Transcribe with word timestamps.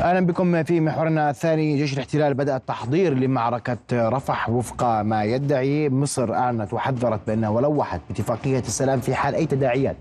أهلا 0.00 0.26
بكم 0.26 0.62
في 0.62 0.80
محورنا 0.80 1.30
الثاني. 1.30 1.76
جيش 1.76 1.92
الاحتلال 1.92 2.34
بدأ 2.34 2.56
التحضير 2.56 3.14
لمعركة 3.14 3.78
رفح 3.92 4.50
وفق 4.50 5.02
ما 5.02 5.24
يدعي. 5.24 5.88
مصر 5.88 6.34
أعلنت 6.34 6.72
وحذرت 6.72 7.20
بأنها 7.26 7.48
ولوحت 7.48 8.00
باتفاقية 8.08 8.58
السلام 8.58 9.00
في 9.00 9.14
حال 9.14 9.34
أي 9.34 9.46
تداعيات 9.46 9.96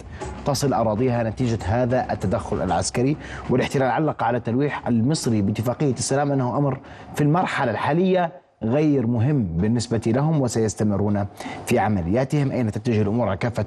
تصل 0.45 0.73
أراضيها 0.73 1.23
نتيجة 1.23 1.59
هذا 1.65 2.07
التدخل 2.11 2.61
العسكري. 2.61 3.17
والاحتلال 3.49 3.91
علق 3.91 4.23
على 4.23 4.37
التلويح 4.37 4.87
المصري 4.87 5.41
باتفاقية 5.41 5.93
السلام 5.93 6.31
أنه 6.31 6.57
أمر 6.57 6.79
في 7.15 7.21
المرحلة 7.21 7.71
الحالية 7.71 8.31
غير 8.63 9.07
مهم 9.07 9.43
بالنسبة 9.43 10.01
لهم 10.07 10.41
وسيستمرون 10.41 11.25
في 11.65 11.79
عملياتهم. 11.79 12.51
أين 12.51 12.71
تتجه 12.71 13.01
الأمور؟ 13.01 13.27
على 13.27 13.37
كافة 13.37 13.65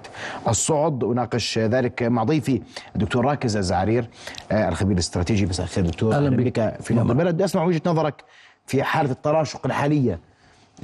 الصعد. 0.48 1.04
أناقش 1.04 1.59
ذلك 1.59 2.02
مع 2.02 2.24
ضيفي 2.24 2.62
الدكتور 2.96 3.24
راكز 3.24 3.56
الزعرير 3.56 4.09
آه، 4.52 4.68
الخبير 4.68 4.92
الاستراتيجي 4.92 5.46
مساء 5.46 5.66
الخير 5.66 5.86
دكتور. 5.86 6.14
أهلا 6.14 6.36
بك. 6.36 6.74
في 6.80 6.95
نبض 6.95 7.10
البلد. 7.10 7.42
أسمع 7.42 7.64
وجهة 7.64 7.82
نظرك 7.86 8.24
في 8.66 8.82
حالة 8.82 9.10
التراشق 9.10 9.66
الحالية 9.66 10.20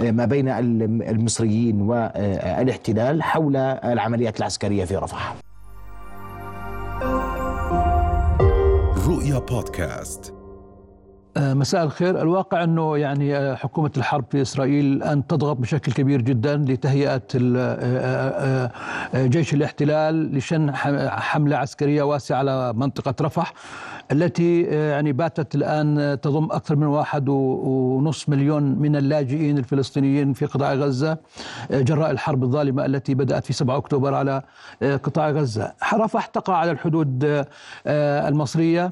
آه، 0.03 0.11
ما 0.11 0.25
بين 0.25 0.49
الم- 0.49 1.03
المصريين 1.03 1.81
والاحتلال 1.83 3.23
حول 3.23 3.57
العمليات 3.57 4.39
العسكرية 4.39 4.85
في 4.85 4.97
رفح. 4.97 5.35
رؤيا 9.09 9.39
بودكاست. 9.39 10.35
مساء 11.41 11.85
الخير 11.85 12.23
الواقع 12.23 12.65
أنه 12.65 12.97
يعني 12.99 13.37
آه، 13.37 13.55
حكومة 13.55 13.91
الحرب 13.97 14.25
في 14.31 14.43
إسرائيل 14.43 14.85
الآن 14.85 15.27
تضغط 15.27 15.57
بشكل 15.57 15.93
كبير 15.93 16.21
جدا 16.23 16.57
لتهيئة 16.57 17.23
ال- 17.35 17.57
آه، 17.57 17.77
آه، 17.79 18.71
آه، 19.15 19.27
جيش 19.27 19.55
الاحتلال 19.55 20.35
لشن 20.37 20.75
ح- 20.75 21.19
حملة 21.21 21.57
عسكرية 21.57 22.03
واسعة 22.03 22.39
على 22.39 22.73
منطقة 22.73 23.15
رفح 23.21 23.53
التي 24.13 24.67
آه، 24.71 24.91
يعني 24.93 25.13
باتت 25.13 25.55
الآن 25.55 25.99
آه، 25.99 26.15
تضم 26.15 26.45
أكثر 26.45 26.77
من 26.77 26.87
واحد 26.87 27.29
ونصف 27.29 28.29
مليون 28.29 28.63
من 28.63 28.97
اللاجئين 28.97 29.59
الفلسطينيين 29.59 30.33
في 30.33 30.47
قطاع 30.47 30.73
آه، 31.71 31.81
جراء 31.81 32.11
الحرب 32.11 32.43
الظالمة 32.43 32.85
التي 32.87 33.15
بدأت 33.15 33.45
في 33.47 33.53
7 33.53 33.77
أكتوبر 33.77 34.15
على 34.15 34.43
آه، 34.83 34.97
قطاع 34.97 35.31
غزة. 35.31 35.73
رفح 35.95 36.27
تقع 36.27 36.55
على 36.57 36.71
الحدود 36.71 37.25
آه، 37.25 37.47
آه، 37.87 38.29
المصرية 38.29 38.91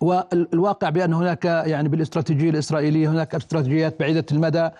والواقع 0.00 0.90
بأن 0.90 1.12
هناك 1.12 1.44
يعني 1.44 1.88
بالاستراتيجية 1.88 2.50
الإسرائيلية 2.50 3.10
هناك 3.10 3.34
استراتيجيات 3.34 4.00
بعيدة 4.00 4.24
المدى. 4.32 4.70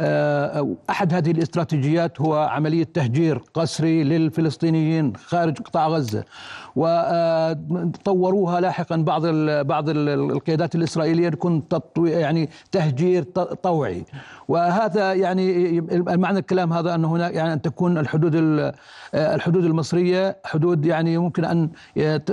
آه، 0.00 0.76
أحد 0.90 1.14
هذه 1.14 1.30
الاستراتيجيات 1.30 2.20
هو 2.20 2.36
عملية 2.36 2.84
تهجير 2.84 3.42
قسري 3.54 4.04
للفلسطينيين 4.04 5.16
خارج 5.16 5.58
قطاع 5.58 5.88
غزة. 5.88 6.24
وطوروها 6.78 8.60
لاحقا 8.60 8.96
بعض 8.96 9.26
بعض 9.66 9.88
ال- 9.88 10.08
القيادات 10.30 10.74
الإسرائيلية 10.74 11.26
يكون 11.26 11.62
يعني 11.98 12.48
تهجير 12.72 13.22
طوعي 13.62 14.04
وهذا 14.48 15.12
يعني 15.12 15.80
معنى 15.92 16.38
الكلام 16.38 16.72
هذا 16.72 16.94
ان 16.94 17.04
هناك 17.04 17.34
يعني 17.34 17.52
أن 17.52 17.62
تكون 17.62 17.98
الحدود 17.98 18.34
ال- 18.34 18.72
الحدود 19.14 19.64
المصرية 19.64 20.36
حدود 20.44 20.86
يعني 20.86 21.18
ممكن 21.18 21.44
أن 21.44 21.70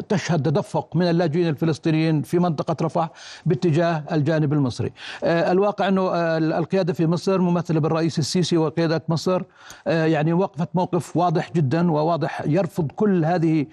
تشهد 0.10 0.44
تدفق 0.44 0.96
من 0.96 1.10
اللاجئين 1.10 1.48
الفلسطينيين 1.48 2.22
في 2.22 2.40
منطقة 2.40 2.86
رفح 2.86 3.10
باتجاه 3.46 4.04
الجانب 4.12 4.54
المصري. 4.54 4.92
آه، 5.24 5.52
الواقع 5.52 5.88
أنه 5.88 6.02
آه، 6.02 6.38
القيادة 6.38 6.94
في 6.94 7.08
مصر 7.08 7.42
ممثلة 7.42 7.80
بالرئيس 7.80 8.20
السيسي 8.20 8.58
وقياده 8.58 9.04
مصر 9.10 9.42
آه، 9.88 10.06
يعني 10.06 10.34
وقفت 10.34 10.70
موقف 10.74 11.18
واضح 11.18 11.52
جدا 11.56 11.92
وواضح 11.92 12.42
يرفض 12.46 12.92
كل 12.96 13.26
هذه 13.26 13.66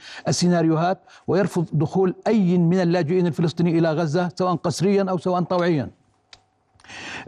السيناريوهات 0.62 0.98
ويرفض 1.27 1.66
دخول 1.72 2.14
أي 2.27 2.58
من 2.58 2.80
اللاجئين 2.80 3.27
الفلسطينيين 3.27 3.78
إلى 3.78 3.92
غزة 3.92 4.28
سواء 4.38 4.55
قسريا 4.55 5.06
أو 5.10 5.18
سواء 5.18 5.42
طوعيا. 5.42 5.91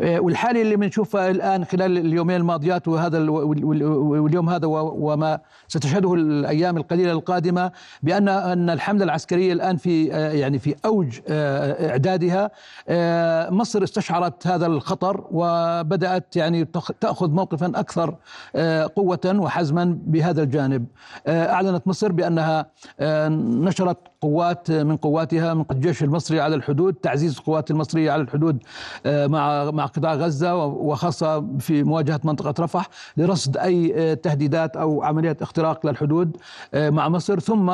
آه، 0.00 0.20
والحاله 0.20 0.62
اللي 0.62 0.76
بنشوفها 0.76 1.30
الآن 1.30 1.64
خلال 1.64 1.98
اليومين 1.98 2.36
الماضيات 2.36 2.88
وهذا 2.88 3.18
ال- 3.18 3.30
وال- 3.30 3.64
وال- 3.64 3.84
واليوم 3.84 4.50
هذا 4.50 4.66
وما 4.66 5.38
ستشهده 5.68 6.14
الأيام 6.14 6.76
القليلة 6.76 7.12
القادمة 7.12 7.70
بأن 8.02 8.28
أن 8.28 8.70
الحملة 8.70 9.04
العسكرية 9.04 9.52
الآن 9.52 9.76
في 9.76 10.14
آه، 10.14 10.32
يعني 10.32 10.58
في 10.58 10.74
أوج 10.84 11.20
آه، 11.28 11.90
إعدادها 11.90 12.50
مصر 13.50 13.82
استشعرت 13.84 14.46
هذا 14.46 14.66
الخطر 14.66 15.24
وبدأت 15.30 16.36
يعني 16.36 16.64
تأخذ 17.00 17.30
موقفا 17.30 17.66
أكثر 17.74 18.14
قوة 18.96 19.20
وحزما 19.38 19.98
بهذا 20.06 20.42
الجانب. 20.42 20.86
أعلنت 21.28 21.88
مصر 21.88 22.12
بأنها 22.12 22.66
نشرت 23.38 23.98
قوات 24.24 24.70
من 24.70 24.96
قواتها 24.96 25.54
من 25.54 25.64
الجيش 25.70 26.02
المصري 26.02 26.40
على 26.40 26.54
الحدود 26.54 26.94
تعزيز 26.94 27.36
القوات 27.38 27.70
المصرية 27.70 28.12
على 28.12 28.22
الحدود 28.22 28.62
آه، 29.06 29.26
مع 29.26 29.70
مع 29.70 29.86
قطاع 29.86 30.14
غزة 30.14 30.56
وخاصة 30.64 31.58
في 31.58 31.82
مواجهة 31.82 32.20
منطقة 32.24 32.64
رفح 32.64 32.88
لرصد 33.16 33.56
أي 33.56 33.92
آه، 33.96 34.14
تهديدات 34.14 34.76
أو 34.76 35.02
عمليات 35.02 35.42
اختراق 35.42 35.86
للحدود 35.86 36.36
آه، 36.74 36.90
مع 36.90 37.08
مصر 37.08 37.40
ثم 37.40 37.70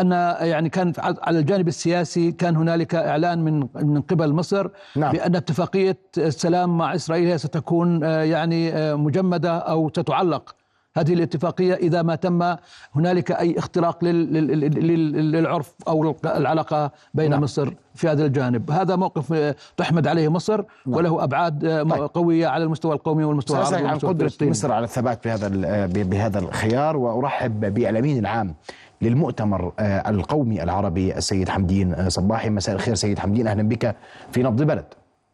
أن 0.00 0.10
يعني 0.40 0.68
كان 0.68 0.92
على 0.98 1.38
الجانب 1.38 1.68
السياسي 1.68 2.32
كان 2.32 2.56
هنالك 2.56 2.94
إعلان 2.94 3.44
من 3.44 3.68
من 3.74 4.00
قبل 4.00 4.32
مصر 4.32 4.68
نعم. 4.96 5.12
بأن 5.12 5.36
اتفاقية 5.36 5.98
السلام 6.18 6.78
مع 6.78 6.94
إسرائيل 6.94 7.28
هي 7.28 7.38
ستكون 7.38 8.02
يعني 8.02 8.94
مجمدة 8.94 9.58
أو 9.58 9.88
تتعلق 9.88 10.54
هذه 10.96 11.14
الاتفاقية 11.14 11.74
إذا 11.74 12.02
ما 12.02 12.14
تم 12.14 12.56
هنالك 12.94 13.32
أي 13.32 13.58
اختراق 13.58 14.04
لل- 14.04 14.32
لل- 14.32 14.60
لل- 14.60 15.32
للعرف 15.32 15.74
أو 15.88 16.16
العلاقة 16.24 16.90
بين 17.14 17.30
نعم. 17.30 17.40
مصر 17.42 17.72
في 17.94 18.08
هذا 18.08 18.26
الجانب. 18.26 18.70
هذا 18.70 18.96
موقف 18.96 19.54
تحمد 19.76 20.06
عليه 20.06 20.28
مصر 20.28 20.56
نعم. 20.56 20.96
وله 20.96 21.24
أبعاد 21.24 21.60
طيب. 21.90 21.92
قوية 21.92 22.46
على 22.46 22.64
المستوى 22.64 22.92
القومي 22.94 23.24
والمستوى 23.24 23.58
العربي 23.58 23.88
عن 23.88 23.98
قدرة 23.98 24.32
مصر 24.42 24.72
على 24.72 24.84
الثبات 24.84 25.24
بهذا 25.24 25.46
ال- 25.46 25.88
ب- 25.88 26.10
بهذا 26.10 26.38
الخيار 26.38 26.96
وأرحب 26.96 27.74
بالأمين 27.74 28.18
العام 28.18 28.54
للمؤتمر 29.02 29.72
آه، 29.78 30.10
القومي 30.10 30.62
العربي 30.62 31.16
السيد 31.16 31.48
حمدين 31.48 31.94
آه، 31.94 32.08
صباحي. 32.08 32.50
مساء 32.50 32.74
الخير 32.74 32.94
سيد 32.94 33.18
حمدين. 33.18 33.46
أهلا 33.46 33.62
بك 33.62 33.96
في 34.32 34.42
نبض 34.42 34.62
بلد. 34.62 34.84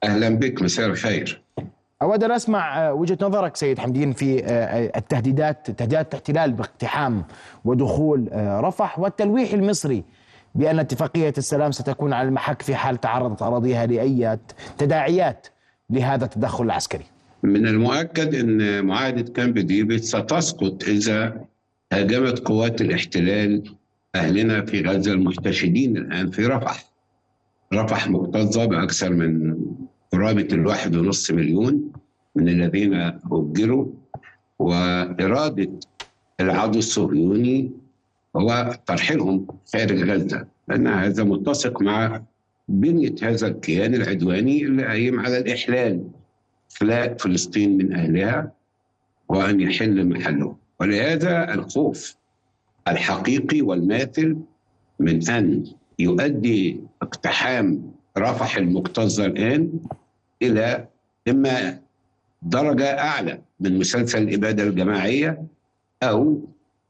أهلا 0.04 0.28
بك. 0.28 0.62
مساء 0.62 0.86
الخير. 0.86 1.41
أود 2.02 2.24
أن 2.24 2.30
أسمع 2.30 2.88
آه، 2.88 2.94
وجهة 2.94 3.18
نظرك 3.22 3.56
سيد 3.56 3.78
حمدين 3.78 4.12
في 4.12 4.44
آه، 4.44 4.92
التهديدات 4.96 5.70
تهديدات 5.70 6.08
الاحتلال 6.14 6.52
باقتحام 6.52 7.24
ودخول 7.64 8.28
آه، 8.32 8.60
رفح 8.60 8.98
والتلويح 8.98 9.52
المصري 9.52 10.04
بأن 10.54 10.78
اتفاقية 10.78 11.34
السلام 11.38 11.72
ستكون 11.72 12.12
على 12.12 12.28
المحك 12.28 12.62
في 12.62 12.74
حال 12.74 13.00
تعرضت 13.00 13.42
أراضيها 13.42 13.86
لأي 13.86 14.38
تداعيات 14.78 15.46
لهذا 15.90 16.24
التدخل 16.24 16.64
العسكري. 16.64 17.04
من 17.42 17.66
المؤكد 17.66 18.34
أن 18.34 18.84
معاهدة 18.84 19.32
كامب 19.32 19.58
ديفيد 19.58 20.00
ستسقط 20.00 20.84
إذا 20.84 21.40
هاجمت 21.92 22.38
قوات 22.38 22.80
الاحتلال 22.80 23.62
أهلنا 24.14 24.64
في 24.64 24.82
غزة 24.82 25.12
المحتشدين 25.12 25.96
الآن 25.96 26.30
في 26.30 26.46
رفح. 26.46 26.84
رفح 27.74 28.08
مكتظة 28.08 28.64
بأكثر 28.64 29.12
من 29.12 29.56
قرابه 30.12 30.48
الواحد 30.52 30.96
ونصف 30.96 31.34
مليون 31.34 31.92
من 32.36 32.48
الذين 32.48 32.94
هجروا 33.32 33.86
واراده 34.58 35.70
العدو 36.40 36.78
الصهيوني 36.78 37.70
هو 38.36 38.76
ترحيلهم 38.86 39.46
خارج 39.72 40.10
غزة 40.10 40.46
لأن 40.68 40.86
هذا 40.86 41.24
متسق 41.24 41.82
مع 41.82 42.22
بنية 42.68 43.14
هذا 43.22 43.46
الكيان 43.46 43.94
العدواني 43.94 44.64
اللي 44.64 44.84
قايم 44.86 45.20
على 45.20 45.38
الإحلال 45.38 46.04
إخلاء 46.72 47.16
فلسطين 47.16 47.76
من 47.78 47.92
أهلها 47.92 48.52
وأن 49.28 49.60
يحل 49.60 50.08
محله. 50.08 50.56
ولهذا 50.80 51.54
الخوف 51.54 52.16
الحقيقي 52.88 53.60
والماثل 53.62 54.36
من 54.98 55.28
أن 55.30 55.64
يؤدي 55.98 56.80
اقتحام 57.02 57.92
رفح 58.18 58.56
المكتظة 58.56 59.26
الآن 59.26 59.72
إلى 60.42 60.86
إما 61.28 61.78
درجة 62.42 62.98
أعلى 62.98 63.38
من 63.60 63.78
مسلسل 63.78 64.22
الإبادة 64.22 64.62
الجماعية 64.62 65.42
أو 66.02 66.40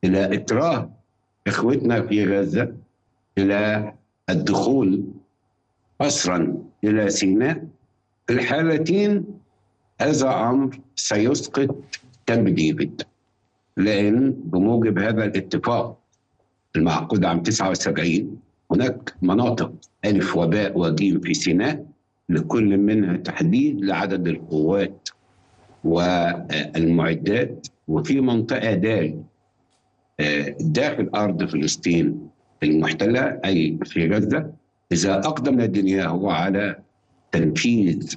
إلى 0.04 0.34
إكراه 0.34 0.90
إخوتنا 1.46 2.02
في 2.02 2.24
غزة 2.24 2.72
إلى 3.38 3.92
الدخول 4.30 5.04
قسرا 6.00 6.64
إلى 6.84 7.10
سيناء. 7.10 7.64
في 8.26 8.32
الحالتين 8.32 9.24
هذا 10.00 10.30
أمر 10.50 10.78
سيسقط 10.96 11.76
كامب 12.26 12.48
ديفيد 12.48 13.02
لأن 13.76 14.30
بموجب 14.30 14.98
هذا 14.98 15.24
الاتفاق 15.24 15.98
المعقود 16.76 17.24
عام 17.24 17.42
79 17.42 18.36
هناك 18.70 19.14
مناطق 19.22 19.72
ألف 20.04 20.36
وباء 20.36 20.78
وجيم 20.78 21.20
في 21.20 21.34
سيناء 21.34 21.86
لكل 22.28 22.76
منها 22.76 23.16
تحديد 23.16 23.84
لعدد 23.84 24.28
القوات 24.28 25.08
والمعدات 25.84 27.66
وفي 27.88 28.20
منطقة 28.20 28.74
دال 28.74 29.22
آه، 30.20 30.56
داخل 30.60 31.10
أرض 31.14 31.44
فلسطين 31.44 32.28
المحتلة 32.62 33.40
أي 33.44 33.78
في 33.84 34.08
غزة 34.08 34.52
إذا 34.92 35.14
أقدم 35.14 35.60
نتنياهو 35.60 36.30
على 36.30 36.76
تنفيذ 37.32 38.14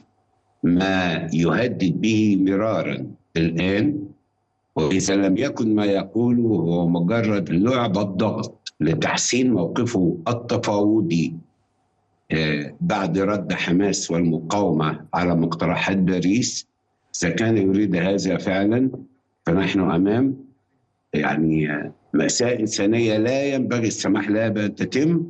ما 0.63 1.27
يهدد 1.33 2.01
به 2.01 2.37
مرارا 2.41 3.07
الآن 3.37 4.05
وإذا 4.75 5.15
لم 5.15 5.37
يكن 5.37 5.75
ما 5.75 5.85
يقوله 5.85 6.47
هو 6.49 6.87
مجرد 6.87 7.49
لعب 7.49 7.97
الضغط 7.97 8.73
لتحسين 8.79 9.53
موقفه 9.53 10.17
التفاوضي. 10.27 11.33
بعد 12.81 13.19
رد 13.19 13.53
حماس 13.53 14.11
والمقاومة 14.11 15.05
على 15.13 15.35
مقترحات 15.35 15.97
باريس 15.97 16.67
إذا 17.23 17.29
كان 17.29 17.57
يريد 17.57 17.95
هذا 17.95 18.37
فعلا 18.37 18.91
فنحن 19.45 19.79
أمام 19.79 20.45
يعني 21.13 21.91
مأساة 22.13 22.59
إنسانية 22.59 23.17
لا 23.17 23.45
ينبغي 23.45 23.87
السماح 23.87 24.29
لها 24.29 24.49
بأن 24.49 24.75
تتم 24.75 25.23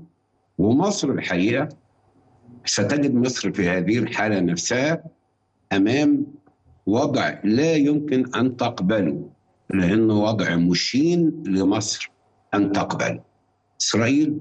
ومصر 0.58 1.12
الحقيقة 1.12 1.70
ستجد 2.66 3.14
مصر 3.14 3.52
في 3.52 3.70
هذه 3.70 3.98
الحالة 3.98 4.40
نفسها 4.40 5.04
أمام 5.74 6.26
وضع 6.86 7.34
لا 7.44 7.74
يمكن 7.74 8.36
أن 8.36 8.58
تقبله 8.58 9.30
لأنه 9.70 10.24
وضع 10.24 10.56
مشين 10.56 11.44
لمصر 11.46 12.12
أن 12.54 12.72
تقبل 12.72 13.20
إسرائيل 13.82 14.40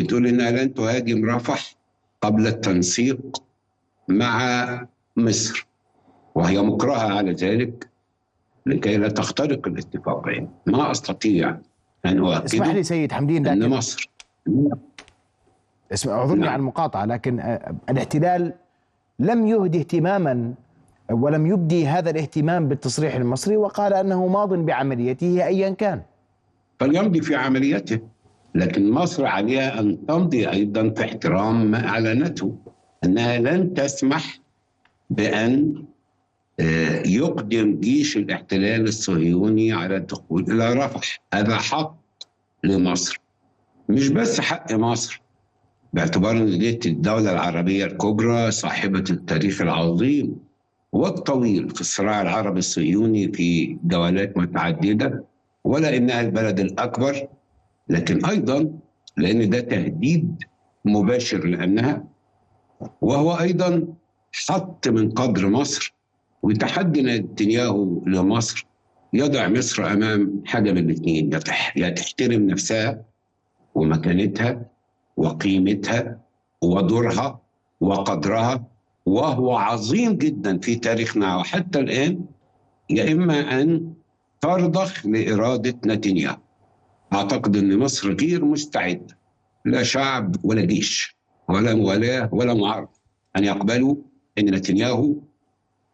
بتقول 0.00 0.26
إنها 0.26 0.50
لن 0.50 0.74
تهاجم 0.74 1.30
رفح 1.30 1.74
قبل 2.20 2.46
التنسيق 2.46 3.42
مع 4.08 4.86
مصر 5.16 5.66
وهي 6.34 6.62
مكرهة 6.62 7.14
على 7.16 7.32
ذلك 7.32 7.88
لكي 8.66 8.96
لا 8.96 9.08
تخترق 9.08 9.68
الاتفاقية 9.68 10.48
ما 10.66 10.90
أستطيع 10.90 11.58
أن 12.06 12.26
اسمح 12.26 12.66
لي 12.68 12.82
سيد 12.82 13.12
حمدين 13.12 13.46
أن 13.46 13.58
لكن 13.62 13.70
مصر. 13.70 14.10
اسمع 15.92 16.12
اعذرني 16.12 16.40
نعم. 16.40 16.48
عن 16.48 16.60
المقاطعة 16.60 17.04
لكن 17.04 17.40
آه، 17.40 17.74
الاحتلال 17.90 18.52
لم 19.18 19.46
يهد 19.46 19.76
اهتماما 19.76 20.54
ولم 21.10 21.46
يبدي 21.46 21.86
هذا 21.86 22.10
الاهتمام 22.10 22.68
بالتصريح 22.68 23.14
المصري 23.14 23.56
وقال 23.56 23.94
أنه 23.94 24.26
ماض 24.26 24.54
بعمليته 24.54 25.46
ايا 25.46 25.70
كان. 25.70 26.02
فليمضي 26.80 27.20
في 27.22 27.34
عمليته. 27.34 28.00
لكن 28.54 28.90
مصر 28.90 29.26
عليها 29.26 29.80
أن 29.80 30.06
تمضي 30.06 30.50
أيضا 30.50 30.90
في 30.90 31.04
احترام 31.04 31.70
ما 31.70 31.88
أعلنته 31.88 32.56
أنها 33.04 33.38
لن 33.38 33.74
تسمح 33.74 34.40
بأن 35.10 35.84
آه، 36.60 37.02
يقدم 37.06 37.80
جيش 37.80 38.16
الاحتلال 38.16 38.88
الصهيوني 38.88 39.72
على 39.72 39.96
الدخول 39.96 40.50
إلى 40.52 40.72
رفح. 40.72 41.18
هذا 41.34 41.56
حق 41.56 41.96
لمصر. 42.64 43.20
مش 43.88 44.08
بس 44.08 44.40
حق 44.40 44.72
مصر 44.72 45.22
باعتبار 45.92 46.44
دي 46.44 46.80
الدولة 46.86 47.32
العربية 47.32 47.84
الكبرى 47.84 48.50
صاحبة 48.50 49.04
التاريخ 49.10 49.60
العظيم 49.60 50.36
والطويل 50.92 51.70
في 51.70 51.80
الصراع 51.80 52.22
العربي 52.22 52.58
الصهيوني 52.58 53.32
في 53.32 53.78
جولات 53.84 54.36
متعددة 54.36 55.24
ولا 55.64 55.96
إنها 55.96 56.20
البلد 56.20 56.60
الأكبر 56.60 57.28
لكن 57.90 58.24
أيضا 58.26 58.72
لأن 59.16 59.50
ده 59.50 59.60
تهديد 59.60 60.42
مباشر 60.84 61.46
لأنها 61.46 62.04
وهو 63.00 63.32
أيضا 63.34 63.86
حط 64.32 64.88
من 64.88 65.10
قدر 65.10 65.48
مصر 65.48 65.94
وتحدي 66.42 67.02
نتنياهو 67.02 68.02
لمصر. 68.06 68.66
يضع 69.12 69.48
مصر 69.48 69.92
أمام 69.92 70.42
حاجة 70.46 70.72
من 70.72 70.78
الاثنين 70.78 71.32
يا 71.32 71.38
تح- 71.38 71.76
يا 71.76 71.88
تحترم 71.90 72.42
نفسها 72.50 73.02
ومكانتها 73.74 74.66
وقيمتها 75.16 76.20
ودورها 76.62 77.40
وقدرها 77.80 78.64
وهو 79.06 79.56
عظيم 79.56 80.12
جدا 80.12 80.58
في 80.58 80.74
تاريخنا. 80.76 81.36
وحتى 81.36 81.78
الآن 81.80 82.24
يا 82.90 83.12
إما 83.12 83.60
أن 83.60 83.92
ترضخ 84.40 85.06
لإرادة 85.06 85.74
نتنياهو. 85.86 86.36
أعتقد 87.12 87.56
أن 87.56 87.78
مصر 87.78 88.12
غير 88.12 88.44
مستعدة 88.44 89.18
لا 89.64 89.82
شعب 89.82 90.36
ولا 90.44 90.64
جيش 90.64 91.16
ولا 91.48 91.74
موالاة 91.74 92.28
ولا 92.32 92.54
معارضة 92.54 93.00
أن 93.36 93.44
يقبلوا 93.44 93.96
أن 94.38 94.54
نتنياهو 94.54 95.16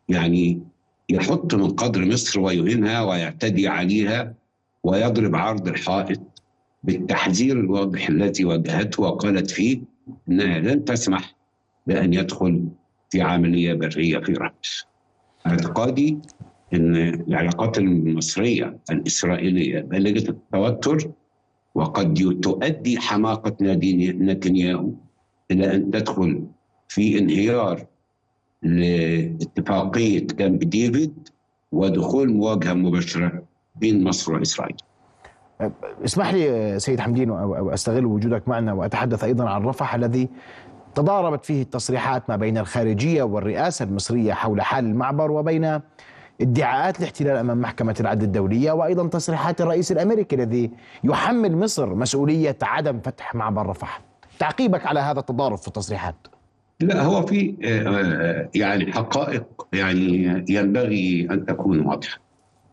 يعني 0.08 0.62
يحط 1.08 1.54
من 1.54 1.70
قدر 1.70 2.04
مصر 2.04 2.40
ويهينها 2.40 3.02
ويعتدي 3.02 3.68
عليها 3.68 4.34
ويضرب 4.82 5.36
عرض 5.36 5.68
الحائط 5.68 6.20
بالتحذير 6.84 7.60
الواضح 7.60 8.08
الذي 8.08 8.44
واجهته 8.44 9.02
وقالت 9.02 9.50
فيه 9.50 9.80
إنها 10.28 10.58
لن 10.58 10.84
تسمح 10.84 11.36
بأن 11.86 12.14
يدخل 12.14 12.68
في 13.10 13.22
عملية 13.22 13.74
برية 13.74 14.18
في 14.18 14.32
رأس. 14.32 14.84
أعتقادي 15.46 16.18
إن 16.74 16.96
العلاقات 16.96 17.78
المصرية 17.78 18.78
الإسرائيلية 18.90 19.80
بالغه 19.80 20.30
التوتر 20.30 21.10
وقد 21.74 22.38
تؤدي 22.42 22.98
حماقة 22.98 23.56
نتنياهو 23.62 24.90
إلى 25.50 25.74
أن 25.74 25.90
تدخل 25.90 26.44
في 26.88 27.18
انهيار 27.18 27.86
لاتفاقية 28.62 30.26
كامب 30.26 30.58
ديفيد 30.58 31.28
ودخول 31.72 32.32
مواجهة 32.32 32.72
مباشرة 32.72 33.42
بين 33.76 34.04
مصر 34.04 34.34
وإسرائيل. 34.34 34.76
اسمح 36.04 36.34
لي 36.34 36.74
سيد 36.78 37.00
حمدين 37.00 37.30
واستغل 37.30 38.06
وجودك 38.06 38.48
معنا 38.48 38.72
وأتحدث 38.72 39.24
أيضا 39.24 39.48
عن 39.48 39.64
رفح 39.64 39.94
الذي 39.94 40.28
تضاربت 40.94 41.44
فيه 41.44 41.62
التصريحات 41.62 42.30
ما 42.30 42.36
بين 42.36 42.58
الخارجية 42.58 43.22
والرئاسة 43.22 43.84
المصرية 43.84 44.32
حول 44.32 44.60
حال 44.62 44.84
المعبر 44.84 45.30
وبين 45.30 45.80
ادعاءات 46.40 46.98
الاحتلال 46.98 47.36
أمام 47.36 47.60
محكمة 47.60 47.96
العدل 48.00 48.24
الدولية 48.24 48.72
وأيضا 48.72 49.08
تصريحات 49.08 49.60
الرئيس 49.60 49.92
الأمريكي 49.92 50.36
الذي 50.36 50.70
يحمل 51.04 51.56
مصر 51.56 51.94
مسؤولية 51.94 52.56
عدم 52.62 53.00
فتح 53.00 53.34
معبر 53.34 53.66
رفح. 53.66 54.00
تعقيبك 54.38 54.86
على 54.86 55.00
هذا 55.00 55.20
التضارب 55.20 55.58
في 55.58 55.68
التصريحات. 55.68 56.14
لا 56.80 57.02
هو 57.02 57.26
في 57.26 57.54
آه، 57.64 57.88
آه، 57.88 58.48
يعني 58.54 58.92
حقائق 58.92 59.66
يعني 59.72 60.44
ينبغي 60.48 61.28
أن 61.30 61.46
تكون 61.46 61.80
واضحة. 61.80 62.18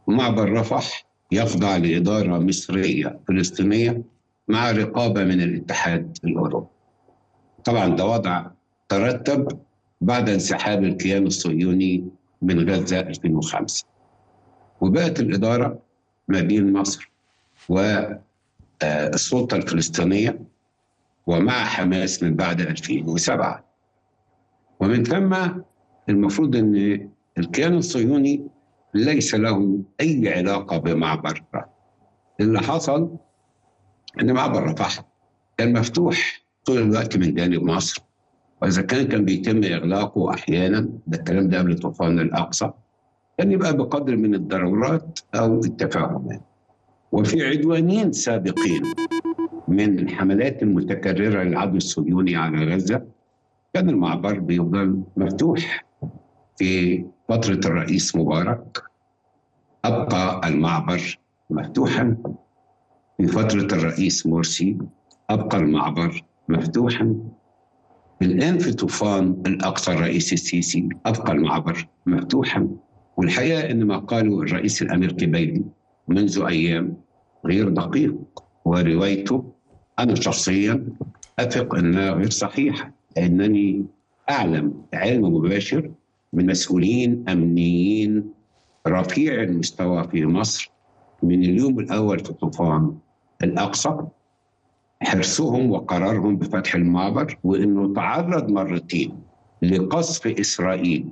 معبر 0.07 0.51
رفح 0.53 1.05
يخضع 1.31 1.77
لإدارة 1.77 2.39
مصرية 2.39 3.19
فلسطينية 3.27 4.01
مع 4.47 4.71
رقابة 4.71 5.23
من 5.23 5.41
الاتحاد 5.41 6.17
الأوروبي. 6.23 6.67
طبعا 7.63 7.87
ده 7.87 8.05
وضع 8.05 8.45
ترتب 8.89 9.47
بعد 10.01 10.29
انسحاب 10.29 10.83
الكيان 10.83 11.27
الصهيوني 11.27 12.07
من 12.43 12.69
غزة 12.69 12.99
2005. 12.99 13.85
وبقت 14.81 15.19
الإدارة 15.19 15.79
ما 16.27 16.41
بين 16.41 16.73
مصر 16.73 17.11
والسلطه 17.69 19.55
الفلسطينية 19.57 20.39
ومع 21.27 21.63
حماس 21.65 22.23
من 22.23 22.35
بعد 22.35 22.61
2007 22.61 23.63
ومن 24.79 25.03
ثم 25.03 25.35
المفروض 26.09 26.55
إن 26.55 27.09
الكيان 27.37 27.73
الصهيوني 27.73 28.47
ليس 28.93 29.35
له 29.35 29.79
أي 30.01 30.33
علاقة 30.37 30.77
بمعبر. 30.77 31.43
اللي 32.39 32.59
حصل 32.59 33.17
إن 34.21 34.33
معبر 34.33 34.63
رفح 34.63 35.05
كان 35.57 35.73
مفتوح 35.79 36.43
طول 36.65 36.81
الوقت 36.81 37.17
من 37.17 37.33
جانب 37.33 37.63
مصر 37.63 38.01
وإذا 38.63 38.81
كان 38.81 39.07
كان 39.07 39.25
بيتم 39.25 39.63
إغلاقه 39.63 40.33
أحيانا 40.33 40.89
ده 41.07 41.17
الكلام 41.17 41.49
ده 41.49 41.59
قبل 41.59 41.79
طوفان 41.79 42.19
الأقصى 42.19 42.71
كان 43.37 43.51
يبقى 43.51 43.77
بقدر 43.77 44.15
من 44.17 44.35
الضرورات 44.35 45.19
أو 45.35 45.59
التفاهمات. 45.59 46.41
وفي 47.11 47.45
عدوانين 47.47 48.11
سابقين 48.11 48.83
من 49.67 49.99
الحملات 49.99 50.63
المتكررة 50.63 51.43
للعدو 51.43 51.77
الصهيوني 51.77 52.35
على 52.35 52.75
غزة 52.75 53.05
كان 53.73 53.89
المعبر 53.89 54.39
بيفضل 54.39 55.03
مفتوح 55.17 55.85
في 56.57 57.05
فترة 57.29 57.59
الرئيس 57.65 58.15
مبارك. 58.15 58.83
أبقى 59.85 60.47
المعبر 60.47 61.19
مفتوحا 61.49 62.17
في 63.17 63.27
فترة 63.27 63.77
الرئيس 63.77 64.27
مرسي. 64.27 64.77
أبقى 65.29 65.57
المعبر 65.57 66.21
مفتوحا 66.49 67.15
الآن 68.21 68.57
في 68.57 68.73
طوفان 68.73 69.43
الأقصى 69.47 69.91
الرئيس 69.93 70.33
السيسي 70.33 70.89
أبقى 71.05 71.31
المعبر 71.31 71.87
مفتوحا. 72.05 72.67
والحقيقة 73.17 73.71
أن 73.71 73.83
ما 73.83 73.97
قاله 73.97 74.41
الرئيس 74.41 74.81
الأمريكي 74.81 75.25
بايدن 75.25 75.65
منذ 76.07 76.43
أيام 76.47 76.97
غير 77.45 77.69
دقيق. 77.69 78.15
وروايته 78.65 79.53
أنا 79.99 80.15
شخصيا 80.15 80.87
أثق 81.39 81.75
أنها 81.75 82.11
غير 82.11 82.29
صحيحة 82.29 82.91
لأنني 83.17 83.85
أعلم 84.29 84.73
علم 84.93 85.25
مباشر 85.35 85.91
من 86.33 86.45
مسؤولين 86.45 87.29
أمنيين 87.29 88.23
رفيع 88.87 89.43
المستوى 89.43 90.07
في 90.07 90.25
مصر 90.25 90.71
من 91.23 91.43
اليوم 91.43 91.79
الأول 91.79 92.19
في 92.19 92.33
طوفان 92.33 92.95
الأقصى. 93.43 93.97
حرصهم 95.03 95.71
وقرارهم 95.71 96.35
بفتح 96.37 96.75
المعبر 96.75 97.37
وإنه 97.43 97.93
تعرض 97.93 98.49
مرتين 98.49 99.19
لقصف 99.61 100.27
إسرائيل 100.27 101.07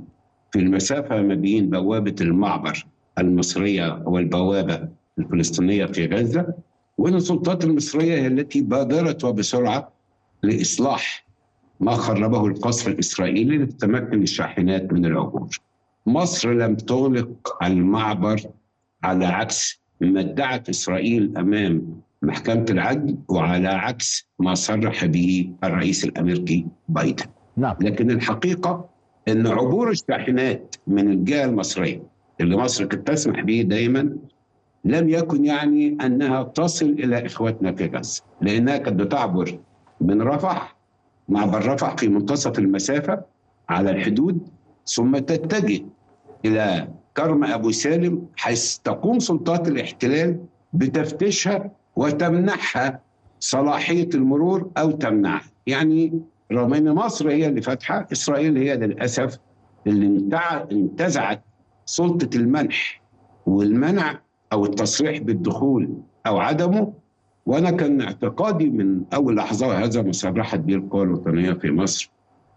في 0.51 0.59
المسافة 0.59 1.21
ما 1.21 1.35
بين 1.35 1.69
بوابة 1.69 2.15
المعبر 2.21 2.85
المصرية 3.19 4.03
والبوابة 4.05 4.87
الفلسطينية 5.19 5.85
في 5.85 6.05
غزة 6.05 6.53
وإن 6.97 7.15
السلطات 7.15 7.63
المصرية 7.63 8.13
هي 8.15 8.27
التي 8.27 8.61
بادرت 8.61 9.23
وبسرعة 9.23 9.91
لإصلاح 10.43 11.25
ما 11.79 11.91
خربه 11.91 12.47
القصف 12.47 12.87
الإسرائيلي 12.87 13.57
لتتمكن 13.57 14.21
الشاحنات 14.21 14.93
من 14.93 15.05
العبور. 15.05 15.49
مصر 16.05 16.53
لم 16.53 16.75
تغلق 16.75 17.63
المعبر 17.63 18.41
على 19.03 19.25
عكس 19.25 19.81
ما 20.01 20.19
ادعت 20.19 20.69
إسرائيل 20.69 21.37
أمام 21.37 22.01
محكمة 22.21 22.65
العدل 22.69 23.17
وعلى 23.29 23.67
عكس 23.67 24.27
ما 24.39 24.53
صرح 24.53 25.05
به 25.05 25.49
الرئيس 25.63 26.03
الأمريكي 26.05 26.65
بايدن. 26.89 27.25
نعم 27.57 27.75
لكن 27.81 28.11
الحقيقة 28.11 28.89
إن 29.27 29.47
عبور 29.47 29.89
الشاحنات 29.89 30.75
من 30.87 31.11
الجهة 31.11 31.45
المصرية 31.45 32.03
اللي 32.41 32.57
مصر 32.57 32.85
كانت 32.85 33.07
تسمح 33.07 33.41
به 33.41 33.61
دائما 33.61 34.15
لم 34.85 35.09
يكن 35.09 35.45
يعني 35.45 35.97
أنها 36.05 36.43
تصل 36.43 36.85
إلى 36.85 37.25
اخواتنا 37.25 37.71
في 37.71 37.85
غزة 37.85 38.23
لأنها 38.41 38.77
كانت 38.77 38.99
بتعبر 39.01 39.59
من 40.01 40.21
رفح 40.21 40.75
معبر 41.29 41.73
رفح 41.73 41.95
في 41.97 42.07
منتصف 42.07 42.59
المسافة 42.59 43.21
على 43.69 43.91
الحدود 43.91 44.47
ثم 44.85 45.17
تتجه 45.17 45.81
إلى 46.45 46.87
كرم 47.17 47.43
أبو 47.43 47.71
سالم 47.71 48.25
حيث 48.35 48.77
تقوم 48.77 49.19
سلطات 49.19 49.67
الاحتلال 49.67 50.39
بتفتيشها 50.73 51.71
وتمنحها 51.95 53.01
صلاحية 53.39 54.09
المرور 54.13 54.71
أو 54.77 54.91
تمنعها. 54.91 55.51
يعني 55.67 56.21
رغم 56.51 56.73
ان 56.73 56.91
مصر 56.91 57.29
هي 57.29 57.47
اللي 57.47 57.61
فاتحة 57.61 58.07
إسرائيل 58.11 58.57
هي 58.57 58.77
للأسف 58.77 59.39
اللي 59.87 60.29
انتزعت 60.71 61.43
سلطة 61.85 62.37
المنح 62.37 63.01
والمنع 63.45 64.19
أو 64.53 64.65
التصريح 64.65 65.19
بالدخول 65.19 65.97
أو 66.27 66.37
عدمه. 66.37 66.93
وأنا 67.45 67.71
كان 67.71 68.01
اعتقادي 68.01 68.69
من 68.69 69.01
أول 69.13 69.35
لحظة 69.35 69.67
وهذا 69.67 70.01
ما 70.01 70.11
صرحت 70.11 70.59
به 70.59 70.75
القوى 70.75 71.03
الوطنيه 71.03 71.53
في 71.53 71.71
مصر 71.71 72.11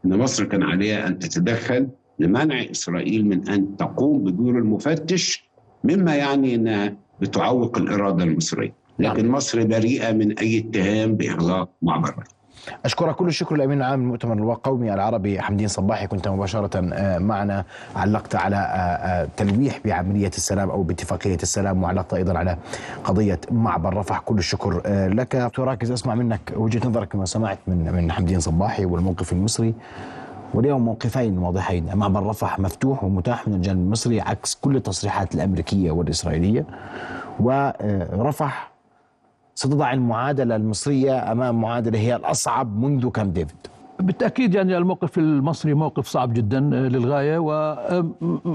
إن 0.04 0.18
مصر 0.18 0.44
كان 0.44 0.62
عليها 0.62 1.06
أن 1.06 1.18
تتدخل 1.18 1.88
لمنع 2.18 2.62
إسرائيل 2.70 3.26
من 3.28 3.48
أن 3.48 3.76
تقوم 3.76 4.24
بدور 4.24 4.58
المفتش 4.58 5.48
مما 5.84 6.14
يعني 6.14 6.54
إنها 6.54 6.96
بتعوق 7.20 7.78
الإرادة 7.78 8.24
المصرية. 8.24 8.74
لكن 8.98 9.28
مصر 9.30 9.64
بريئة 9.64 10.12
من 10.12 10.38
أي 10.38 10.58
اتهام 10.58 11.14
باغلاق 11.14 11.68
معبر 11.82 12.24
أشكرك 12.84 13.14
كل 13.14 13.26
الشكر 13.26 13.54
الأمين 13.54 13.78
العام 13.78 14.00
للمؤتمر 14.00 14.52
القومي 14.52 14.94
العربي 14.94 15.40
حمدين 15.40 15.68
صباحي 15.68 16.06
كنت 16.06 16.28
مباشرة 16.28 16.80
معنا 17.18 17.64
علقت 17.96 18.34
على 18.34 19.28
تلويح 19.36 19.80
بعملية 19.84 20.28
السلام 20.28 20.70
أو 20.70 20.82
باتفاقية 20.82 21.34
السلام 21.34 21.82
وعلقت 21.82 22.14
أيضا 22.14 22.38
على 22.38 22.56
قضية 23.04 23.40
معبر 23.50 23.96
رفح 23.96 24.18
كل 24.18 24.38
الشكر 24.38 24.82
لك. 25.08 25.50
تراكز 25.54 25.90
أسمع 25.90 26.14
منك 26.14 26.52
وجهة 26.56 26.88
نظرك 26.88 27.08
كما 27.08 27.24
سمعت 27.24 27.58
من 27.66 27.92
من 27.92 28.12
حمدين 28.12 28.40
صباحي 28.40 28.84
والموقف 28.84 29.32
المصري. 29.32 29.74
واليوم 30.54 30.84
موقفين 30.84 31.38
واضحين. 31.38 31.86
معبر 31.94 32.26
رفح 32.26 32.58
مفتوح 32.58 33.04
ومتاح 33.04 33.48
من 33.48 33.54
الجانب 33.54 33.80
المصري 33.80 34.20
عكس 34.20 34.54
كل 34.54 34.76
التصريحات 34.76 35.34
الأمريكية 35.34 35.90
والإسرائيلية. 35.90 36.66
ورفح 37.40 38.73
ستضع 39.54 39.92
المعادلة 39.92 40.56
المصرية 40.56 41.32
أمام 41.32 41.60
معادلة 41.60 41.98
هي 41.98 42.16
الأصعب 42.16 42.78
منذ 42.78 43.08
كام 43.08 43.30
ديفيد 43.30 43.56
بالتأكيد 44.00 44.54
يعني 44.54 44.76
الموقف 44.76 45.18
المصري 45.18 45.74
موقف 45.74 46.06
صعب 46.06 46.32
جدا 46.32 46.60
للغاية 46.60 47.38
و 47.38 47.76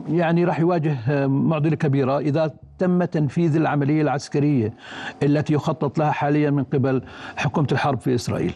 يعني 0.10 0.46
راح 0.46 0.60
يواجه 0.60 1.28
معضلة 1.28 1.76
كبيرة 1.76 2.20
إذا 2.20 2.52
تم 2.78 3.04
تنفيذ 3.04 3.56
العملية 3.56 4.02
العسكرية 4.02 4.74
التي 5.24 5.54
يخطط 5.54 6.00
لها 6.00 6.12
حاليا 6.12 6.50
من 6.52 6.64
قبل 6.64 7.02
حكومة 7.38 7.68
الحرب 7.72 8.00
في 8.00 8.16
إسرائيل. 8.16 8.54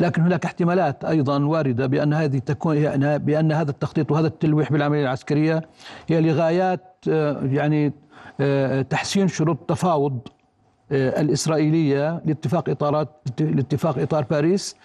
لكن 0.00 0.22
هناك 0.22 0.44
احتمالات 0.44 1.04
أيضا 1.04 1.44
واردة 1.44 1.86
بأن 1.86 2.12
هذه 2.12 2.38
تكون 2.38 2.76
بأن 3.18 3.52
هذا 3.52 3.70
التخطيط 3.70 4.12
وهذا 4.12 4.26
التلويح 4.26 4.72
بالعملية 4.72 5.02
العسكرية 5.02 5.62
هي 6.08 6.20
لغايات 6.20 7.04
يعني 7.42 7.92
تحسين 8.90 9.28
شروط 9.28 9.60
التفاوض 9.60 10.18
الإسرائيلية 10.92 12.22
لاتفاق 12.24 12.68
إطارات 12.68 13.08
لاتفاق 13.40 13.98
إطار 13.98 14.24
باريس 14.24 14.76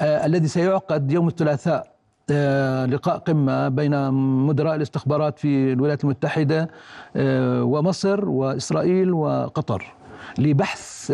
آه 0.00 0.26
الذي 0.26 0.48
سيعقد 0.48 1.12
يوم 1.12 1.28
الثلاثاء 1.28 1.92
آه 2.30 2.86
لقاء 2.86 3.18
قمة 3.18 3.68
بين 3.68 4.10
مدراء 4.46 4.74
الاستخبارات 4.74 5.38
في 5.38 5.72
الولايات 5.72 6.04
المتحدة 6.04 6.68
آه 7.16 7.62
ومصر 7.62 8.28
وإسرائيل 8.28 9.12
وقطر 9.12 9.92
لبحث 10.38 11.12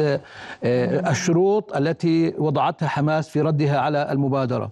الشروط 0.64 1.76
التي 1.76 2.34
وضعتها 2.38 2.88
حماس 2.88 3.28
في 3.28 3.40
ردها 3.40 3.78
على 3.80 4.12
المبادرة. 4.12 4.70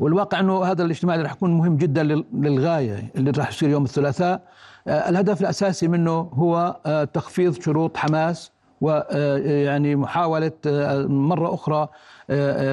والواقع 0.00 0.40
أنه 0.40 0.64
هذا 0.64 0.84
الاجتماع 0.84 1.16
راح 1.16 1.32
يكون 1.32 1.58
مهم 1.58 1.76
جدا 1.76 2.02
للغاية 2.32 3.10
اللي 3.16 3.30
راح 3.30 3.48
يصير 3.48 3.68
يوم 3.68 3.84
الثلاثاء. 3.84 4.40
الهدف 4.88 5.40
الأساسي 5.40 5.88
منه 5.88 6.30
هو 6.34 6.76
تخفيض 7.14 7.60
شروط 7.62 7.96
حماس 7.96 8.52
ويعني 8.80 9.96
محاولة 9.96 10.52
مرة 11.08 11.54
أخرى 11.54 11.88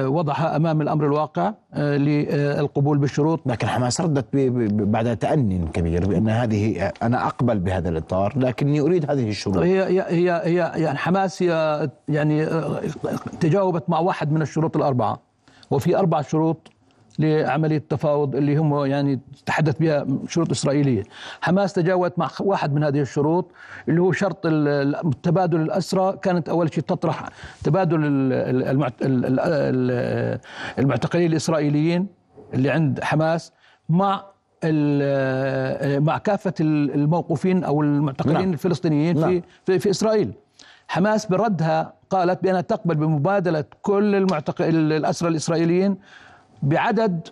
وضعها 0.06 0.56
أمام 0.56 0.80
الأمر 0.82 1.04
الواقع 1.06 1.52
للقبول 1.76 2.98
بالشروط. 2.98 3.40
لكن 3.46 3.66
حماس 3.66 4.00
ردت 4.00 4.26
بعد 4.72 5.16
تأني 5.16 5.68
كبير 5.72 6.06
بأن 6.06 6.28
هذه 6.28 6.92
أنا 7.02 7.26
أقبل 7.26 7.58
بهذا 7.58 7.88
الإطار 7.88 8.32
لكني 8.36 8.80
أريد 8.80 9.10
هذه 9.10 9.28
الشروط. 9.28 9.58
هي 9.58 9.84
هي 9.84 10.04
هي, 10.08 10.42
هي 10.44 10.72
يعني 10.82 10.98
حماس 10.98 11.42
هي 11.42 11.90
يعني 12.08 12.46
تجاوبت 13.40 13.90
مع 13.90 13.98
واحد 13.98 14.32
من 14.32 14.42
الشروط 14.42 14.76
الأربعة 14.76 15.20
وفي 15.70 15.98
أربع 15.98 16.20
شروط 16.22 16.70
لعملية 17.18 17.76
التفاوض 17.76 18.36
اللي 18.36 18.56
هم 18.56 18.84
يعني 18.84 19.20
تحدث 19.46 19.78
بها 19.78 20.06
شروط 20.28 20.50
إسرائيلية 20.50 21.02
حماس 21.40 21.72
تجاوزت 21.72 22.18
مع 22.18 22.30
واحد 22.40 22.74
من 22.74 22.84
هذه 22.84 23.00
الشروط 23.00 23.50
اللي 23.88 24.00
هو 24.00 24.12
شرط 24.12 24.46
تبادل 25.22 25.60
الأسرى 25.60 26.16
كانت 26.22 26.48
أول 26.48 26.74
شيء 26.74 26.84
تطرح 26.84 27.28
تبادل 27.64 27.98
المعتقلين 30.78 31.30
الإسرائيليين 31.30 32.06
اللي 32.54 32.70
عند 32.70 33.00
حماس 33.00 33.52
مع 33.88 34.24
مع 35.98 36.18
كافة 36.18 36.54
الموقوفين 36.60 37.64
أو 37.64 37.82
المعتقلين 37.82 38.38
نعم. 38.38 38.52
الفلسطينيين 38.52 39.20
نعم. 39.20 39.30
في, 39.30 39.42
في 39.66 39.78
في 39.78 39.90
إسرائيل 39.90 40.32
حماس 40.88 41.26
بردها 41.26 41.94
قالت 42.10 42.42
بأنها 42.42 42.60
تقبل 42.60 42.94
بمبادلة 42.94 43.64
كل 43.82 44.14
المعتقل 44.14 44.92
الأسرى 44.92 45.28
الإسرائيليين 45.28 45.96
بعدد 46.64 47.28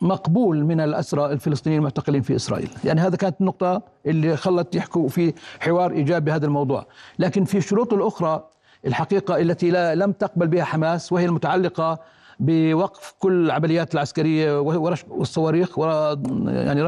مقبول 0.00 0.64
من 0.64 0.80
الأسرى 0.80 1.32
الفلسطينيين 1.32 1.80
المعتقلين 1.80 2.22
في 2.22 2.36
إسرائيل. 2.36 2.70
يعني 2.84 3.00
هذا 3.00 3.16
كانت 3.16 3.40
النقطة 3.40 3.82
اللي 4.06 4.36
خلت 4.36 4.74
يحكوا 4.74 5.08
في 5.08 5.34
حوار 5.60 5.90
إيجابي 5.92 6.32
هذا 6.32 6.46
الموضوع. 6.46 6.86
لكن 7.18 7.44
في 7.44 7.58
الشروط 7.58 7.92
الأخرى 7.92 8.44
الحقيقة 8.86 9.40
التي 9.40 9.70
لا 9.70 9.94
لم 9.94 10.12
تقبل 10.12 10.46
بها 10.46 10.64
حماس 10.64 11.12
وهي 11.12 11.24
المتعلقة 11.24 11.98
بوقف 12.40 13.14
كل 13.18 13.46
العمليات 13.46 13.94
العسكرية 13.94 14.60
والصواريخ 14.60 15.78
يعني 15.78 16.82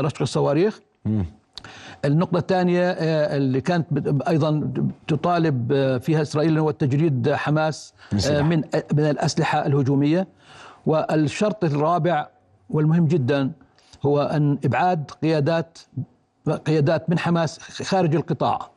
رشق 0.00 0.22
الصواريخ. 0.22 0.80
النقطة 2.04 2.38
الثانية 2.38 2.90
اللي 2.90 3.60
كانت 3.60 3.86
أيضا 4.28 4.70
تطالب 5.08 5.72
فيها 6.02 6.22
إسرائيل 6.22 6.58
هو 6.58 6.70
تجريد 6.70 7.32
حماس 7.32 7.94
من 8.12 8.62
من 8.92 9.04
الأسلحة 9.10 9.66
الهجومية. 9.66 10.26
والشرط 10.86 11.64
الرابع 11.64 12.26
والمهم 12.70 13.06
جدا 13.06 13.50
هو 14.02 14.22
أن 14.22 14.58
إبعاد 14.64 15.10
قيادات 15.22 15.78
قيادات 16.66 17.10
من 17.10 17.18
حماس 17.18 17.58
خارج 17.82 18.14
القطاع. 18.14 18.70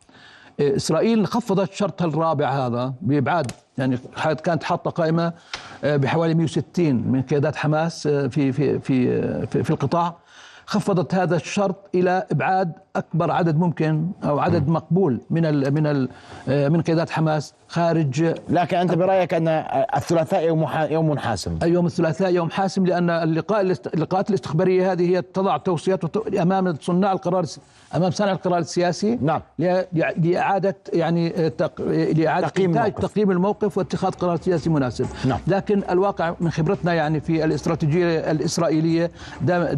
إسرائيل 0.59 1.27
خفضت 1.27 1.73
شرطها 1.73 2.05
الرابع 2.05 2.49
هذا 2.49 2.93
بإبعاد 3.01 3.51
يعني 3.77 3.97
كانت 4.43 4.63
حاطة 4.63 4.91
قائمة 4.91 5.33
بحوالي 5.83 6.33
160 6.33 6.95
من 6.95 7.21
قيادات 7.21 7.55
حماس 7.55 8.07
في 8.07 8.51
في 8.51 8.79
في 8.79 9.21
في, 9.47 9.63
في 9.63 9.69
القطاع. 9.69 10.15
خفضت 10.67 11.15
هذا 11.15 11.35
الشرط 11.35 11.89
إلى 11.95 12.27
إبعاد 12.31 12.71
أكبر 12.97 13.31
عدد 13.31 13.57
ممكن 13.57 14.07
أو 14.23 14.39
عدد 14.39 14.67
مقبول 14.67 15.21
من 15.29 15.45
ال 15.45 15.73
من 15.73 15.87
ال 15.87 16.09
من 16.47 16.81
قيادات 16.81 17.09
حماس 17.09 17.53
خارج 17.67 18.33
لكن 18.49 18.77
أنت 18.77 18.93
برأيك 18.93 19.33
أن 19.33 19.47
الثلاثاء 19.95 20.47
يوم 20.47 20.67
يوم 20.89 21.17
حاسم 21.17 21.59
يوم 21.63 21.85
الثلاثاء 21.85 22.33
يوم 22.33 22.49
حاسم 22.49 22.85
لأن 22.85 23.09
اللقاء 23.09 23.61
اللقاءات 23.93 24.29
الاستخبارية 24.29 24.91
هذه 24.91 25.09
هي 25.09 25.21
تضع 25.21 25.57
توصيات 25.57 26.17
أمام 26.37 26.75
صناع 26.81 27.11
القرار 27.11 27.45
أمام 27.95 28.11
صانع 28.11 28.31
القرار 28.31 28.57
السياسي 28.57 29.19
نعم 29.21 29.41
لإعادة 30.17 30.75
يعني 30.93 31.49
تق... 31.49 31.81
لإعادة 31.81 32.47
تقييم 32.47 32.71
الموقف. 32.77 33.05
تقييم 33.05 33.31
الموقف 33.31 33.77
واتخاذ 33.77 34.11
قرار 34.11 34.37
سياسي 34.41 34.69
مناسب 34.69 35.05
نعم. 35.25 35.39
لكن 35.47 35.81
الواقع 35.89 36.33
من 36.39 36.51
خبرتنا 36.51 36.93
يعني 36.93 37.19
في 37.19 37.45
الاستراتيجية 37.45 38.31
الإسرائيلية 38.31 39.11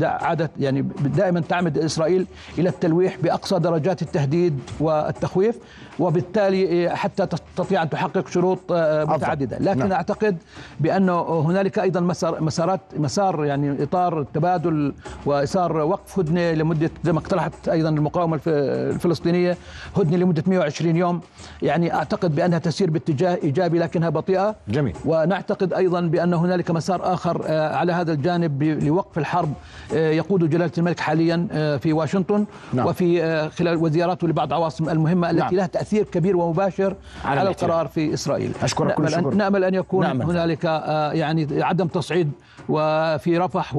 عادت 0.02 0.52
يعني 0.60 0.82
دائما 1.18 1.40
تعمد 1.40 1.78
إسرائيل 1.78 2.28
إلى 2.58 2.70
التلويح 2.70 3.09
بأقصى 3.24 3.60
درجات 3.60 4.02
التهديد 4.02 4.60
والتخويف 4.80 5.56
وبالتالي 6.00 6.90
حتى 6.96 7.26
تستطيع 7.26 7.84
أن 7.84 7.90
تحقق 7.90 8.28
شروط 8.28 8.60
آه، 8.72 9.06
متعددة 9.06 9.58
لكن 9.60 9.80
نعم. 9.80 9.92
أعتقد 9.92 10.38
بأنه 10.80 11.22
هنالك 11.22 11.80
أيضا 11.80 12.00
مسار 12.00 12.42
مسارات 12.44 12.82
مسار 12.98 13.46
يعني 13.46 13.84
إطار 13.84 14.24
تبادل 14.34 14.94
واثار 15.26 15.78
وقف 15.78 16.20
هدنة 16.20 16.52
لمدة 16.52 16.92
زي 17.04 17.12
ما 17.14 17.20
اقترحت 17.20 17.70
أيضا 17.70 17.90
المقاومة 17.90 18.36
الف- 18.36 18.48
الفلسطينية 18.96 19.58
هدنة 19.98 20.18
لمدة 20.18 20.44
120 20.48 20.96
يوم 20.96 21.22
يعني 21.62 21.94
أعتقد 21.94 22.36
بأنها 22.36 22.60
تسير 22.60 22.90
باتجاه 22.90 23.38
إيجابي 23.44 23.80
لكنها 23.80 24.10
بطيئة 24.10 24.56
جميل. 24.68 24.94
ونعتقد 25.06 25.74
أيضا 25.74 26.02
بأن 26.02 26.34
هنالك 26.34 26.72
مسار 26.72 27.14
آخر 27.14 27.42
آه، 27.48 27.76
على 27.76 27.94
هذا 27.94 28.14
الجانب 28.14 28.64
لوقف 28.64 29.18
الحرب 29.18 29.54
آه، 29.94 30.10
يقود 30.12 30.50
جلالة 30.50 30.72
الملك 30.78 31.00
حاليا 31.00 31.48
في 31.82 31.94
واشنطن 31.94 32.46
نعم. 32.74 32.86
وفي 32.88 32.99
آه، 33.04 33.48
خلال 33.48 33.78
وزياراته 33.78 34.28
لبعض 34.28 34.48
العواصم 34.48 34.90
المهمة 34.90 35.30
التي 35.30 35.42
نعم. 35.42 35.56
لها 35.56 35.68
تأثير 35.68 36.04
كبير 36.04 36.38
ومباشر 36.38 36.96
على 37.26 37.40
على. 37.40 37.50
القرار 37.50 37.88
في 37.88 38.14
إسرائيل 38.14 38.52
أشكرك 38.64 38.94
كل 38.94 39.04
نأمل 39.04 39.14
أن- 39.14 39.18
الشكر. 39.18 39.34
نأمل 39.36 39.64
أن 39.64 39.74
يكون 39.74 40.06
نعم. 40.06 40.22
هنالك 40.22 40.66
آه، 40.66 41.12
يعني 41.12 41.64
عدم 41.64 41.88
تصعيد 41.88 42.32
وفي 42.70 43.38
رفح 43.38 43.74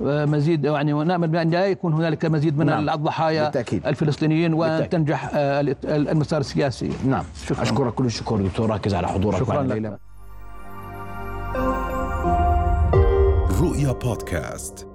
ومزيد 0.00 0.64
يعني 0.64 0.92
ونامل 0.92 1.28
بأن 1.28 1.50
لا 1.50 1.66
يكون 1.66 1.92
هنالك 1.92 2.24
مزيد 2.24 2.58
من 2.58 2.66
نعم. 2.66 2.88
الضحايا 2.88 3.42
بالتأكيد. 3.44 3.86
الفلسطينيين 3.86 4.54
وأن 4.54 4.68
بالتأكيد. 4.70 4.90
تنجح 4.90 5.30
آه، 5.34 5.60
المسار 5.84 6.40
السياسي 6.40 6.90
نعم 7.06 7.24
شكراً. 7.46 7.62
أشكرك 7.62 7.94
كل 7.94 8.04
الشكر 8.04 8.36
دكتور 8.36 8.70
راكز 8.70 8.94
على 8.94 9.08
حضورك 9.08 9.38
شكراً 9.38 9.62
لك. 9.62 9.98
رؤيا 13.60 13.92
بودكاست 13.92 14.86